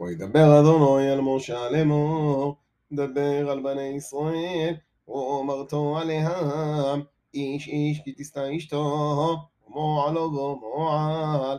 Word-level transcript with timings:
וידבר 0.00 0.60
אדוני 0.60 1.12
אל 1.12 1.20
משה 1.20 1.70
לאמור, 1.70 2.56
דבר 2.92 3.50
על 3.50 3.62
בני 3.62 3.82
ישראל, 3.82 4.74
ואומרתו 5.08 5.98
עליהם, 5.98 7.02
איש 7.34 7.68
איש 7.68 8.00
כי 8.04 8.12
תשא 8.16 8.56
אשתו, 8.56 9.36
ומועלו 9.68 10.30
בו 10.30 10.60
מועל. 10.60 11.58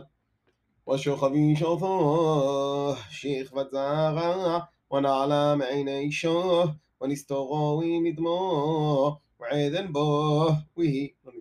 ושוכב 0.90 1.32
איש 1.32 1.62
אותו, 1.62 2.94
שכבת 3.10 3.70
זרע, 3.70 4.58
ונעלה 4.92 5.54
מעיני 5.56 5.98
אישו, 5.98 6.62
ונסתורו 7.00 7.82
מדמו, 8.02 9.16
ועדן 9.40 9.92
בו, 9.92 10.46
ויהי 10.76 11.08
לא 11.24 11.32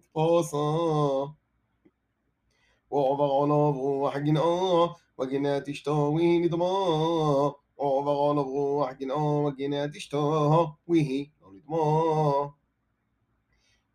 נתפוסו. 2.90 2.90
ועובר 2.90 3.24
עולו 3.24 3.72
ברוח 3.72 4.16
גנאו, 4.16 4.88
וגינת 5.20 5.68
אשתו 5.68 6.14
ונדמו, 6.16 7.54
ועובר 7.78 8.10
עולו 8.10 8.44
ברוח 8.44 8.92
גנאו, 8.92 9.48
וגינת 9.48 9.96
אשתו, 9.96 10.66
ויהי 10.88 11.28
לא 11.42 11.48
נדמו. 11.52 12.50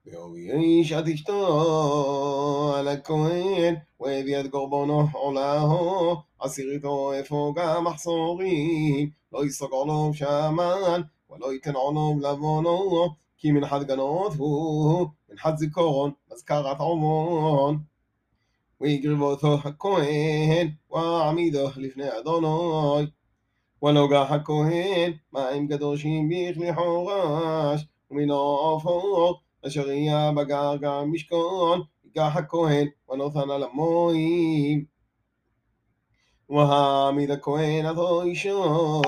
ויש 0.06 0.92
את 0.92 1.08
אשתו 1.08 2.74
על 2.78 2.88
הכהן, 2.88 3.76
והביא 4.00 4.40
את 4.40 4.52
קורבנו 4.52 5.08
עולהו, 5.14 6.16
עשיריתו 6.40 7.14
איפה 7.14 7.54
גם 7.56 7.84
מחסורים, 7.84 9.10
לא 9.32 9.46
יסגר 9.46 9.84
לו 9.84 10.12
שמן, 10.14 11.02
ולא 11.30 11.54
ייתן 11.54 11.76
עולו 11.76 12.20
לבונו, 12.22 13.10
כי 13.38 13.52
מנחת 13.52 13.82
גנות 13.82 14.34
הוא, 14.38 15.08
מנחת 15.30 15.58
זיכרון, 15.58 16.12
מזכרת 16.34 16.80
עמון. 16.80 17.80
ויקרב 18.81 19.21
אותו 19.21 19.55
הכהן, 19.65 20.69
ועמידו 20.91 21.69
לפני 21.77 22.19
אדוני. 22.19 23.07
ולוגח 23.83 24.27
הכהן, 24.31 25.13
מים 25.33 25.69
קדושים 25.69 26.29
בכלי 26.29 26.75
חורש, 26.75 27.87
ומן 28.11 28.31
העופות, 28.31 29.41
אשר 29.67 29.91
יהיה 29.91 30.33
בגרגר 30.33 31.05
משכון, 31.05 31.83
ייקח 32.05 32.33
הכהן, 32.37 32.89
ונותן 33.11 33.51
על 33.51 33.63
המוים. 33.63 34.85
והעמיד 36.51 37.31
הכהן 37.31 37.87
עד 37.87 37.97
אישו 38.23 39.03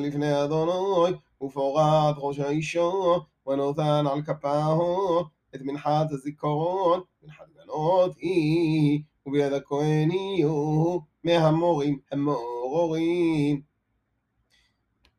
לפני 0.00 0.44
אדוני, 0.44 1.16
ופורט 1.42 2.16
ראש 2.18 2.38
האישו, 2.38 3.20
ונותן 3.46 4.04
על 4.12 4.22
כפהו 4.22 5.22
את 5.54 5.60
מנחת 5.62 6.06
הזיכרון, 6.10 7.00
מנחת 7.22 7.46
גנות 7.74 8.16
היא, 8.18 9.00
וביד 9.26 9.52
הכהן 9.52 10.10
יהיו 10.10 10.98
מהמורים 11.24 11.98
המורורים. 12.12 13.60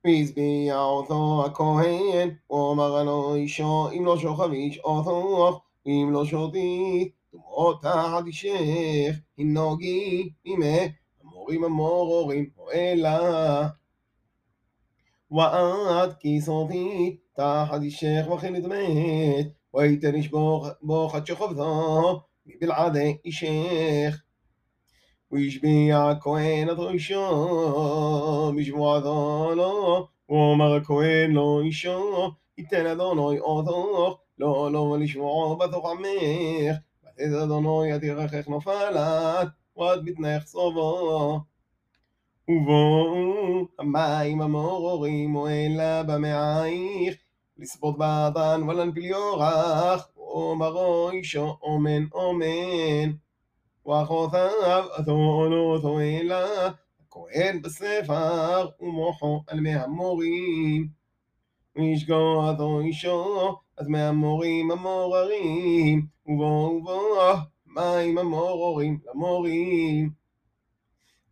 והשביע 0.06 0.80
אותו 0.80 1.44
הכהן, 1.45 2.30
ואומר 2.50 3.03
לו 3.03 3.36
אישו, 3.36 3.89
אם 3.92 4.06
לא 4.06 4.17
שוכב 4.17 4.52
איש 4.52 4.80
אותו, 4.80 5.62
ואם 5.86 6.09
לא 6.12 6.25
שותית, 6.25 7.12
תמות 7.31 7.81
תחת 7.81 8.25
אישך, 8.25 9.16
הנוגי 9.38 10.30
עמך, 10.44 10.92
המורים 11.23 11.64
המורורים, 11.64 12.50
אוהלה. 12.58 13.67
ואת 15.31 16.14
כי 16.19 16.42
סופית, 16.42 17.19
תחת 17.36 17.81
אישך 17.81 18.25
וכן 18.36 18.53
נדמת, 18.53 19.47
ויתן 19.73 20.16
איש 20.16 20.31
בו 20.81 21.09
חד 21.09 21.25
שוכבתו, 21.25 22.22
מבלעדי 22.46 23.18
אישך. 23.26 24.22
והשביע 25.32 26.10
הכהן 26.10 26.70
את 26.70 26.78
אישו, 26.90 28.54
בשבועתו 28.58 29.52
לו, 29.56 30.08
ואומר 30.30 30.76
הכהן 30.76 31.32
לו 31.32 31.62
אישו, 31.62 32.32
ייתן 32.58 32.86
אדוני 32.86 33.40
אותו, 33.40 34.18
לא 34.40 34.72
לא 34.72 34.97
לשבועו 35.00 35.58
בתוך 35.58 35.86
עמך, 35.86 36.75
ותת 37.03 37.44
אדוני 37.44 37.96
את 37.96 38.03
ירכך 38.03 38.48
נופלת, 38.48 39.48
ואת 39.78 40.03
בטנך 40.03 40.46
סובו. 40.46 41.40
ובואו 42.48 43.68
המים 43.80 44.42
המורורים 44.42 45.36
אוהלה 45.36 46.03
במעייך, 46.03 47.16
לספות 47.58 47.98
באדן 47.98 48.64
ולנפיל 48.64 49.06
יורח, 49.06 50.08
ואומרו 50.18 51.10
אישו 51.10 51.58
אמן 51.68 52.06
אמן. 52.16 53.12
ואחותיו 53.86 54.86
אתונו 55.00 55.80
תועלה, 55.82 56.70
הכהן 57.02 57.62
בספר 57.62 58.70
ומוחו 58.82 59.42
על 59.48 59.60
מי 59.60 59.76
המורים. 59.76 60.88
וישגוע 61.76 62.50
אותו 62.50 62.80
אישו 62.80 63.56
מי 63.88 64.00
המורים 64.00 64.72
המוררים, 64.72 66.08
ובו 66.26 66.44
ובו 66.44 67.16
מים 67.66 68.18
המוררים 68.18 69.00
למורים. 69.06 70.10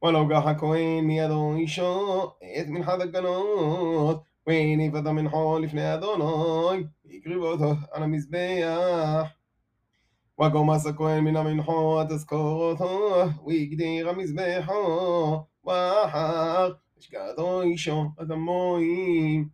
ולוגח 0.04 0.46
הכהן 0.46 1.04
מידו 1.04 1.56
אישו 1.56 2.24
את 2.60 2.68
מנחת 2.68 3.02
הגנות, 3.02 4.24
והניף 4.48 4.94
את 4.96 5.06
המנחו 5.06 5.60
לפני 5.60 5.94
אדוני, 5.94 6.84
והקריב 7.06 7.42
אותו 7.42 7.74
על 7.92 8.04
המזבח. 8.04 9.28
וגומס 10.42 10.88
הכהן 10.88 11.24
מן 11.24 11.36
המנחו 11.36 12.04
תזכור 12.10 12.72
אותו, 12.72 13.10
והגדיר 13.48 14.10
המזבחו, 14.10 15.44
ואחר 15.66 16.72
השקעתו 16.98 17.62
אישו 17.62 18.06
את 18.22 18.32
המוים. 18.32 19.50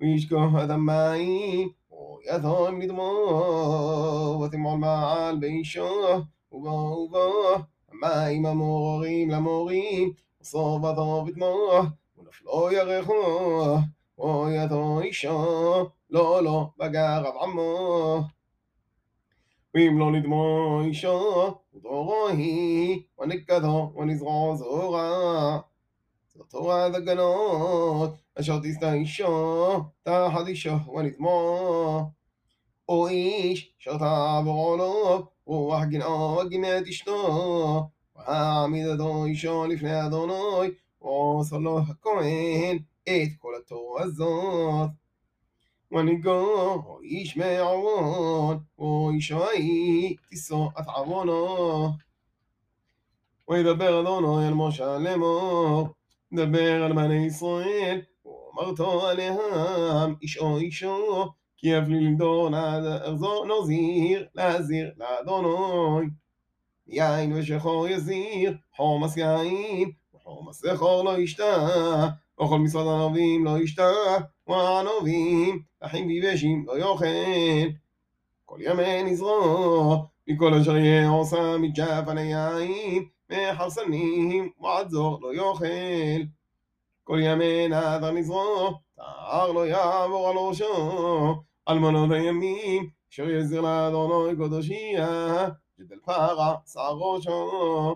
וישקוך 0.00 0.54
את 0.64 0.70
המים, 0.70 1.68
ויתום 1.90 2.80
לדמו, 2.80 4.42
ותמעול 4.44 4.78
מעל 4.78 5.36
באישו, 5.36 6.22
ובו 6.52 6.68
ובו, 6.68 7.54
המים 7.92 8.46
המוררים 8.46 9.30
למורים, 9.30 10.12
וסובתו 10.40 11.24
בדמו, 11.26 11.82
ונפלו 12.42 12.72
ירחו, 12.72 13.76
ויתו 14.18 15.00
אישו, 15.00 15.90
לא 16.10 16.42
לא 16.42 16.68
בגר 16.78 17.22
רב 17.24 17.34
עמו. 17.42 18.20
ואם 19.74 19.98
לא 19.98 20.12
נדמו 20.12 20.80
אישו, 20.84 21.54
ודורו 21.74 22.28
היא, 22.28 23.02
ונקדו, 23.18 23.92
ונזרעו 23.96 24.56
זורה. 24.56 25.58
זו 26.34 26.44
תורת 26.44 26.94
הגנות, 26.94 28.14
אשר 28.40 28.58
תשא 28.62 28.92
אישו, 28.92 29.80
תחת 30.02 30.46
אישו 30.46 30.92
ונדמו. 30.96 32.10
או 32.88 33.08
איש, 33.08 33.72
אשר 33.80 33.98
תעבור 33.98 34.64
עולו, 34.64 35.26
רוח 35.46 35.84
גנאו 35.84 36.38
וגנת 36.46 36.88
אשתו, 36.88 37.88
והעמיד 38.16 38.86
אדו 38.86 39.24
אישו 39.24 39.66
לפני 39.66 40.06
אדוני, 40.06 40.68
ועושה 41.04 41.56
לו 41.56 41.78
הכהן 41.78 42.78
את 43.02 43.28
כל 43.38 43.52
התורה 43.60 44.02
הזאת. 44.02 44.90
מנהיגו, 45.90 46.74
או 46.86 47.00
איש 47.02 47.36
מעוון, 47.36 48.58
או 48.78 49.10
איש 49.14 49.32
ההיא, 49.32 50.16
תישא 50.28 50.54
את 50.80 50.86
עוונו. 50.86 51.88
וידבר 53.48 54.00
אדוני 54.00 54.48
אל 54.48 54.54
משה 54.54 54.98
לאמור, 54.98 55.88
דבר 56.34 56.82
על 56.84 56.92
בני 56.92 57.26
ישראל, 57.26 58.00
ואמרתו 58.24 59.06
עליהם, 59.06 60.14
איש 60.22 60.38
או 60.38 60.58
אישו, 60.58 61.28
כי 61.56 61.68
יבליל 61.68 62.14
דור 62.14 62.50
נזיר, 63.46 64.26
להזיר 64.34 64.90
לאדוני. 64.96 66.06
יין 66.86 67.32
ושחור 67.32 67.88
יזיר, 67.88 68.56
חומס 68.76 69.16
יין, 69.16 69.90
וחומס 70.44 70.60
זכור 70.60 71.04
לא 71.04 71.18
ישתה, 71.18 71.66
וכל 72.42 72.58
משרד 72.58 72.86
ערבים 72.86 73.44
לא 73.44 73.58
ישתה, 73.58 73.90
וענבים, 74.48 75.62
אחים 75.80 76.06
ויבשים 76.06 76.64
לא 76.66 76.78
יאכל. 76.78 77.70
כל 78.44 78.58
ימי 78.60 79.02
נזרו, 79.02 79.96
מכל 80.28 80.54
אשר 80.54 80.76
יהיה 80.76 81.08
עושה 81.08 81.56
מג'פני 81.58 82.32
יין, 82.32 83.04
מחרסנים, 83.30 84.50
ועד 84.60 84.92
לא 84.92 85.34
יאכל. 85.34 86.22
כל 87.04 87.18
ימי 87.22 87.68
נדר 87.68 88.10
נזרו, 88.10 88.70
תער 88.96 89.52
לא 89.52 89.66
יעבור 89.66 90.28
על 90.28 90.36
ראשו, 90.36 91.34
אלמנות 91.68 92.10
הימים, 92.10 92.88
אשר 93.12 93.30
יזיר 93.30 93.60
לאדוני 93.60 94.36
קודשיה, 94.36 95.48
ג'דל 95.80 95.98
פרה, 96.04 96.56
שר 96.72 96.92
ראשו. 96.92 97.94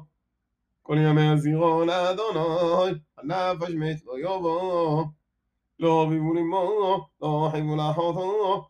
כל 0.88 0.98
ימי 0.98 1.28
הזירו 1.28 1.84
לאדוני, 1.84 2.98
על 3.16 3.24
נפש 3.24 3.70
מת 3.70 3.96
לא 4.06 4.18
יבוא. 4.18 5.04
לא 5.78 6.04
אביבו 6.04 6.34
למו, 6.34 7.06
לא 7.22 7.48
חיבו 7.52 7.76
לאחותו, 7.76 8.64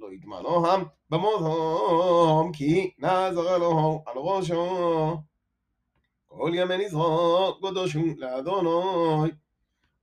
לא 0.00 0.12
יטמנוהם 0.12 0.84
במותם, 1.10 2.52
כי 2.52 2.90
נזר 2.98 3.56
אלוהו 3.56 4.02
על 4.06 4.14
ראשו. 4.16 5.16
כל 6.26 6.52
ימי 6.54 6.76
נזרוק 6.76 7.58
קדושו 7.66 8.00
לאדוני. 8.16 9.30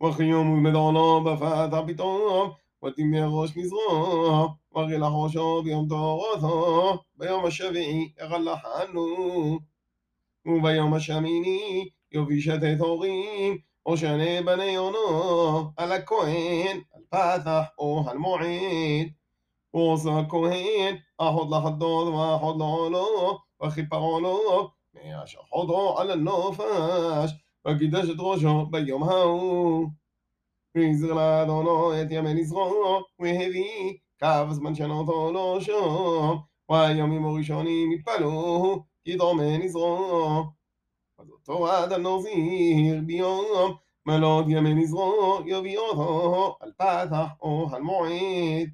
וכי 0.03 0.23
יום 0.23 0.49
ומדענו 0.53 1.23
בפתח 1.23 1.79
פתאום, 1.87 2.51
ותמי 2.85 3.19
ראש 3.23 3.57
נזרוק, 3.57 4.51
וכי 4.71 4.97
לחושו 4.97 5.63
ביום 5.63 5.87
תורתו, 5.89 7.03
ביום 7.17 7.45
השביעי 7.45 8.11
יחלחנו. 8.19 9.72
וביום 10.45 10.93
השמיני 10.93 11.89
יוביל 12.11 12.39
שתי 12.39 12.77
תורים, 12.77 13.57
או 13.85 13.97
שני 13.97 14.41
בני 14.41 14.65
יונו, 14.65 15.71
על 15.77 15.91
הכהן, 15.91 16.81
על 16.93 17.01
פתח 17.09 17.63
או 17.77 18.05
על 18.07 18.17
מועד. 18.17 19.07
ועושה 19.73 20.19
הכהן, 20.19 20.95
אחות 21.17 21.47
לחדות 21.51 22.13
ואחות 22.13 22.55
לעולו, 22.57 23.37
וכיפרו 23.63 24.19
לו, 24.19 24.69
מהשחותו 24.93 25.99
על 25.99 26.11
הנופש, 26.11 27.31
וקידש 27.67 28.09
את 28.09 28.15
ראשו 28.19 28.65
ביום 28.65 29.03
ההוא. 29.03 29.87
והזר 30.75 31.13
לאדונו 31.13 32.01
את 32.01 32.07
ימי 32.09 32.33
נזרו, 32.33 33.01
והביא 33.19 33.93
קו 34.19 34.53
זמן 34.53 34.75
שנותו 34.75 35.31
לו 35.31 35.61
שום, 35.61 36.41
והימים 36.69 37.25
הראשונים 37.25 37.91
יתפלו, 37.91 38.83
ידרומי 39.05 39.57
נזרו. 39.57 40.43
אז 41.19 41.29
אותו 41.29 41.83
אדם 41.83 42.01
נוזיר 42.01 43.01
ביום, 43.05 43.75
מלוד 44.05 44.45
ימי 44.49 44.85
יביא 45.45 45.77
אותו 45.77 46.57
על 46.59 46.71
פתח 46.77 47.27
או 47.41 47.69
על 47.73 47.81
מועד. 47.81 48.69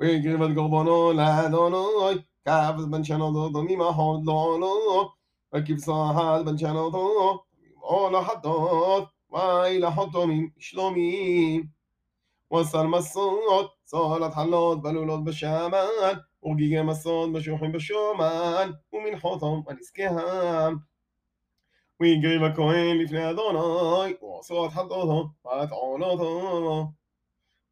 והקריב 0.00 0.42
את 0.42 0.50
קורבנו 0.54 1.12
לאדוני, 1.12 2.16
כף 2.44 2.72
בן 2.90 3.04
שנות 3.04 3.52
ממחוד 3.54 4.24
לא 4.24 4.56
לו, 4.60 5.10
וכבשה 5.54 6.10
אחת 6.10 6.44
בן 6.44 6.58
שנותו, 6.58 7.42
ממעול 7.60 8.16
החטות, 8.16 9.04
ואי 9.32 9.78
לחותומים 9.78 10.50
שלומים. 10.58 11.66
וסל 12.54 12.86
מסות, 12.86 13.70
סולת 13.86 14.34
חלות 14.34 14.82
בלולות 14.82 15.24
בשמן, 15.24 16.14
ורגיגי 16.46 16.82
מסות 16.82 17.32
בשוחים 17.32 17.72
בשומן, 17.72 18.70
ומנחותם 18.92 19.60
הנזקיהם. 19.68 20.76
והקריב 22.00 22.42
הכהן 22.42 22.98
לפני 22.98 23.30
אדוני, 23.30 24.14
ועשו 24.22 24.66
את 24.66 24.70
חטאותו, 24.70 25.28
וטעונותו. 25.46 26.86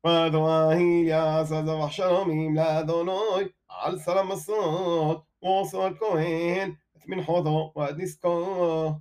ודואי 0.06 0.82
יעשה 1.06 1.62
זבח 1.62 1.90
שלומים 1.90 2.56
לאדוני 2.56 3.44
על 3.68 3.98
סל 3.98 4.18
המסות 4.18 5.22
ועושו 5.42 5.86
הכהן 5.86 6.72
את 6.96 7.08
מנחותו 7.08 7.72
ועד 7.76 8.00
נזקו 8.00 8.92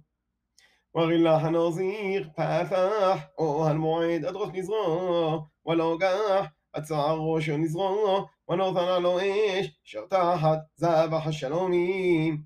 ורילח 0.95 1.43
הנוזיר 1.43 2.29
פתח 2.35 3.19
או 3.37 3.67
המועד 3.67 4.25
עד 4.25 4.35
ראש 4.35 4.49
נזרו 4.53 5.45
ולא 5.65 5.97
גח 5.99 6.45
הצער 6.73 7.19
ראשו 7.19 7.57
נזרו 7.57 8.25
ונותן 8.49 9.01
לו 9.03 9.19
אש 9.19 9.71
אשר 9.85 10.05
תחת 10.09 10.59
זבח 10.75 11.27
השלומים 11.27 12.41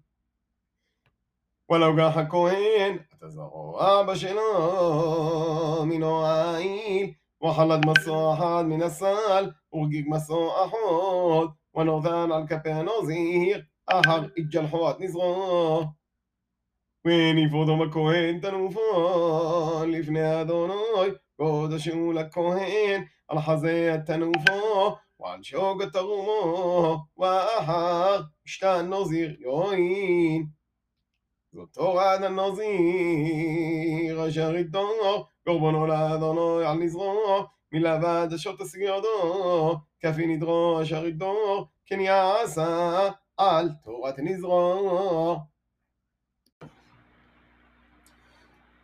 ולא 1.72 1.96
גח 1.96 2.18
הכהן 2.18 2.98
את 3.18 3.24
הזרוע 3.24 4.02
אבא 4.02 4.16
שלו 4.16 5.86
מינו 5.86 6.26
העיל 6.26 7.12
וחלד 7.44 7.86
מסוע 7.86 8.34
אחד 8.34 8.64
מן 8.68 8.82
הסל, 8.82 9.52
ורגיג 9.74 10.06
מסוע 10.08 10.66
אחות, 10.66 11.50
ונותן 11.76 12.32
על 12.32 12.48
כפי 12.48 12.70
הנוזיר, 12.70 13.62
אחר 13.88 14.26
התג'לחו 14.38 14.90
נזרו. 15.00 15.84
וניפודו 17.06 17.78
בכהן 17.78 18.40
תנופו, 18.40 19.82
לפני 19.88 20.42
אדוני, 20.42 20.74
קודשו 21.38 22.12
לכהן, 22.12 23.04
על 23.28 23.42
חזה 23.42 23.98
תנופו, 24.06 24.96
ועל 25.20 25.44
שוק 25.44 25.84
תרומו, 25.94 26.98
ואחר 27.18 28.22
שתן 28.46 28.86
נוזיר 28.90 29.36
יועין. 29.40 30.48
זאת 31.54 31.70
תורת 31.74 32.22
הנוזיר 32.22 32.68
אשר 34.28 34.56
איתו 34.56 34.88
קורבנו 35.44 35.88
לאדוני 35.88 36.66
על 36.66 36.78
נזרו 36.78 37.46
מלבד 37.72 38.28
אשות 38.36 38.62
הסגירדו 38.62 39.76
כפי 40.00 40.28
נדרו 40.28 40.82
אשר 40.82 41.06
איתו 41.06 41.68
כן 41.86 42.00
יעשה 42.00 43.10
על 43.38 43.70
תורת 43.84 44.20
נזרו 44.20 45.38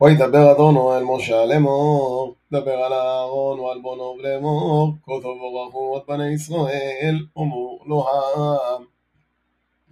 וידבר 0.03 0.51
אדונו 0.51 0.97
אל 0.97 1.03
משה 1.03 1.45
לאמור, 1.45 2.35
דבר 2.51 2.71
על 2.71 2.93
אהרון 2.93 3.59
ועל 3.59 3.81
בונו 3.81 4.17
לאמור, 4.19 4.93
כה 5.05 5.11
תבורכו 5.19 5.97
את 5.97 6.03
בני 6.07 6.33
ישראל, 6.33 7.25
אמור 7.37 7.83
לו 7.85 8.05
העם. 8.09 8.83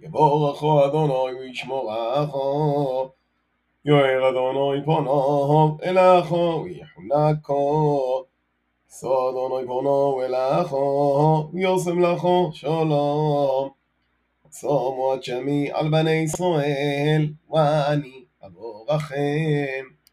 יבורכו 0.00 0.86
אדוני 0.86 1.38
וישמורכו, 1.38 3.08
יואר 3.84 4.28
אדוני 4.28 4.84
פונו 4.84 5.78
אלכו 5.84 6.64
ויחונקו, 6.64 8.24
שא 9.00 9.06
אדוני 9.06 9.66
פונו 9.66 10.22
אלכו 10.22 11.48
ויושם 11.52 12.00
לכו 12.00 12.50
שלום. 12.52 13.68
צומו 14.48 15.14
את 15.14 15.24
שמי 15.24 15.68
על 15.72 15.90
בני 15.90 16.10
ישראל, 16.10 17.28
ואני 17.50 18.24
אבורכם. 18.46 20.01